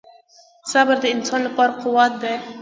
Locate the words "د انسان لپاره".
1.01-1.73